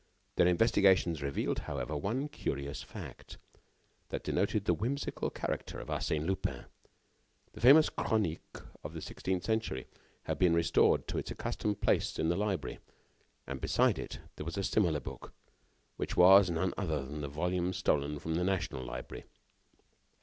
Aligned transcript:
Their 0.35 0.47
investigations 0.47 1.21
revealed, 1.21 1.59
however, 1.59 1.95
one 1.95 2.27
curious 2.27 2.81
fact 2.81 3.37
that 4.09 4.23
denoted 4.23 4.65
the 4.65 4.73
whimsical 4.73 5.29
character 5.29 5.79
of 5.79 5.89
Arsène 5.89 6.25
Lupin: 6.25 6.65
the 7.53 7.61
famous 7.61 7.87
Chronique 7.91 8.57
of 8.83 8.95
the 8.95 9.01
sixteenth 9.03 9.43
century 9.43 9.85
had 10.23 10.39
been 10.39 10.55
restored 10.55 11.07
to 11.07 11.19
its 11.19 11.29
accustomed 11.29 11.81
place 11.81 12.17
in 12.17 12.29
the 12.29 12.35
library 12.35 12.79
and, 13.45 13.61
beside 13.61 13.99
it, 13.99 14.17
there 14.37 14.43
was 14.45 14.57
a 14.57 14.63
similar 14.63 14.99
book, 14.99 15.35
which 15.97 16.17
was 16.17 16.49
none 16.49 16.73
other 16.79 17.05
than 17.05 17.21
the 17.21 17.27
volume 17.27 17.71
stolen 17.71 18.17
from 18.17 18.33
the 18.33 18.43
National 18.43 18.83
Library. 18.83 19.25